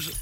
[0.00, 0.12] Rouge.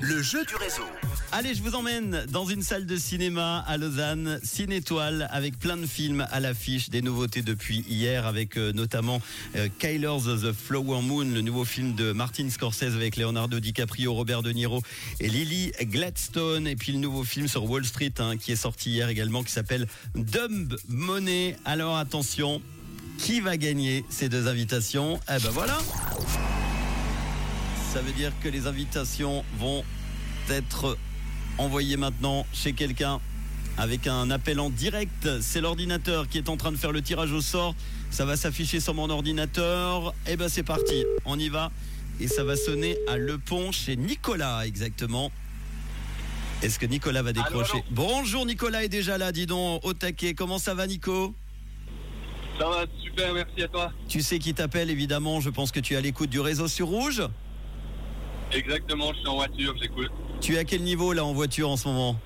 [0.00, 0.82] Le jeu du réseau.
[1.30, 5.86] Allez, je vous emmène dans une salle de cinéma à Lausanne, Cinétoile, avec plein de
[5.86, 9.20] films à l'affiche, des nouveautés depuis hier, avec euh, notamment
[9.56, 14.42] euh, Kyler's The Flower Moon, le nouveau film de Martin Scorsese avec Leonardo DiCaprio, Robert
[14.42, 14.82] De Niro
[15.20, 18.90] et Lily Gladstone, et puis le nouveau film sur Wall Street hein, qui est sorti
[18.90, 21.56] hier également, qui s'appelle Dumb Money.
[21.64, 22.60] Alors attention,
[23.18, 25.20] qui va gagner ces deux invitations?
[25.28, 25.78] Eh ben voilà
[27.92, 29.84] Ça veut dire que les invitations vont
[30.48, 30.96] être
[31.58, 33.20] envoyées maintenant chez quelqu'un
[33.76, 35.28] avec un appel en direct.
[35.42, 37.74] C'est l'ordinateur qui est en train de faire le tirage au sort.
[38.10, 40.14] Ça va s'afficher sur mon ordinateur.
[40.26, 41.70] Et ben c'est parti, on y va.
[42.18, 45.30] Et ça va sonner à Le Pont chez Nicolas exactement.
[46.62, 50.32] Est-ce que Nicolas va décrocher allô Bonjour Nicolas est déjà là, dis donc, au taquet.
[50.32, 51.34] Comment ça va Nico?
[52.58, 53.92] Ça va, super, merci à toi.
[54.08, 56.86] Tu sais qui t'appelle évidemment, je pense que tu es à l'écoute du réseau sur
[56.86, 57.22] rouge.
[58.52, 60.10] Exactement, je suis en voiture, j'écoute.
[60.40, 62.16] Tu es à quel niveau là en voiture en ce moment?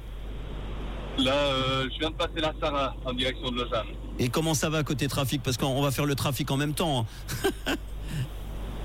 [1.19, 3.87] Là, euh, je viens de passer la Sarah en direction de Lausanne.
[4.19, 5.43] Et comment ça va côté trafic?
[5.43, 7.07] Parce qu'on va faire le trafic en même temps.
[7.67, 7.75] hein.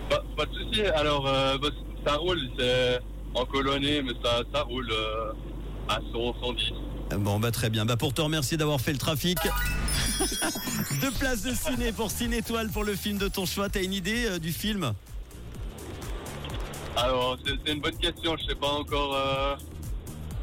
[0.37, 0.81] Pas, de souci.
[0.81, 1.69] Alors, euh, bah,
[2.05, 2.99] ça roule, c'est
[3.33, 5.31] en colonnée, mais ça, ça roule euh,
[5.87, 6.73] à 100, 110.
[7.19, 7.85] Bon bah très bien.
[7.85, 9.37] Bah pour te remercier d'avoir fait le trafic.
[11.01, 13.67] Deux places de ciné pour Ciné Étoile pour le film de ton choix.
[13.69, 14.93] T'as une idée du film?
[16.97, 19.15] Alors, c'est une bonne question, je sais pas encore.
[19.15, 19.55] euh,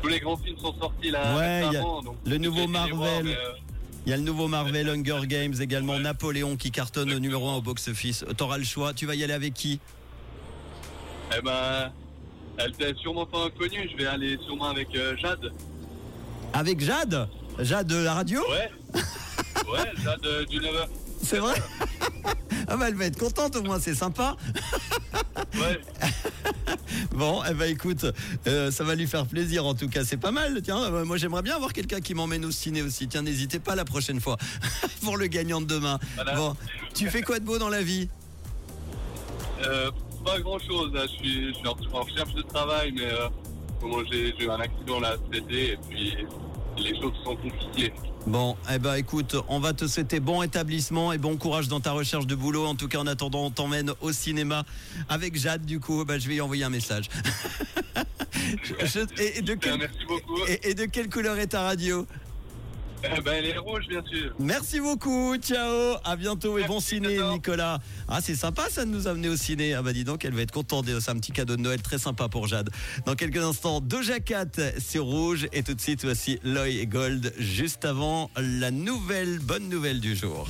[0.02, 3.24] tous les grands films sont sortis là Ouais, récemment, donc le nouveau voir, Marvel.
[3.24, 3.52] mais, euh,
[4.06, 6.00] Il y a le nouveau Marvel Hunger Games également, Ouais.
[6.00, 8.24] Napoléon qui cartonne au numéro 1 au box-office.
[8.36, 8.94] T'auras le choix.
[8.94, 9.80] Tu vas y aller avec qui?
[11.36, 11.92] Eh ben,
[12.58, 15.52] elle t'est sûrement pas inconnue, je vais aller sûrement avec euh, Jade.
[16.54, 17.28] Avec Jade?
[17.58, 18.40] Jade de la radio?
[18.48, 18.70] Ouais.
[18.94, 20.72] ouais, Jade euh, du 9
[21.22, 21.54] C'est vrai?
[22.70, 24.36] Ah bah elle va être contente au moins, c'est sympa.
[25.54, 25.80] Ouais.
[27.18, 28.06] Bon, eh ben écoute,
[28.46, 30.62] euh, ça va lui faire plaisir en tout cas, c'est pas mal.
[30.62, 33.08] Tiens, euh, moi j'aimerais bien avoir quelqu'un qui m'emmène au ciné aussi.
[33.08, 34.36] Tiens, n'hésitez pas la prochaine fois
[35.02, 35.98] pour le gagnant de demain.
[36.14, 36.36] Voilà.
[36.36, 36.54] Bon,
[36.94, 38.08] tu fais quoi de beau dans la vie?
[39.66, 39.90] Euh,
[40.24, 44.44] pas grand chose, je suis, je suis en, recherche de travail, mais euh, j'ai j'ai
[44.44, 46.16] eu un accident là cet été et puis
[46.78, 47.92] les choses sont compliquées.
[48.26, 51.92] Bon, eh ben écoute, on va te souhaiter bon établissement et bon courage dans ta
[51.92, 52.66] recherche de boulot.
[52.66, 54.64] En tout cas, en attendant, on t'emmène au cinéma
[55.08, 55.64] avec Jade.
[55.64, 57.08] Du coup, bah, je vais y envoyer un message.
[58.62, 60.38] Je- et, de merci beaucoup.
[60.46, 62.06] et- et de quelle couleur est ta radio?
[63.04, 64.32] Eh ben, elle est rouge, bien sûr.
[64.38, 67.18] Merci beaucoup, ciao, à bientôt et bon ciné.
[67.30, 67.78] Nicolas.
[68.08, 69.74] Ah c'est sympa ça de nous amener au ciné.
[69.74, 71.98] Ah bah dis donc elle va être contente, c'est un petit cadeau de Noël très
[71.98, 72.70] sympa pour Jade.
[73.06, 74.46] Dans quelques instants, Doja Cat
[74.78, 79.68] sur rouge et tout de suite voici Loy et Gold juste avant la nouvelle bonne
[79.68, 80.48] nouvelle du jour.